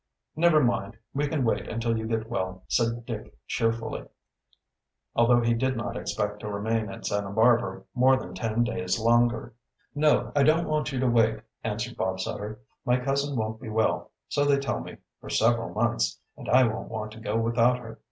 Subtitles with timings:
[0.35, 4.07] "Never mind, we can wait until you get well," said Dick cheerfully,
[5.15, 9.53] although he did not expect' to remain at Santa Barbara more than ten days longer.
[9.93, 12.59] "No, I don't want you to wait," answered Bob Sutter.
[12.83, 16.89] "My cousin won't be well, so they tell me, for several months, and I won't
[16.89, 17.99] want to go without her.